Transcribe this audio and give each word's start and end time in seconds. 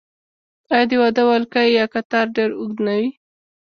آیا 0.73 0.85
د 0.89 0.91
واده 1.01 1.23
ولکۍ 1.29 1.67
یا 1.77 1.85
قطار 1.93 2.25
ډیر 2.35 2.49
اوږد 2.59 2.79
نه 2.85 2.93
وي؟ 2.99 3.09